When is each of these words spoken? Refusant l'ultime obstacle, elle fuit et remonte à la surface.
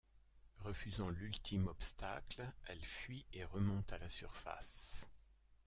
Refusant 0.63 1.09
l'ultime 1.09 1.67
obstacle, 1.67 2.51
elle 2.65 2.83
fuit 2.83 3.23
et 3.33 3.43
remonte 3.43 3.93
à 3.93 3.99
la 3.99 4.09
surface. 4.09 5.05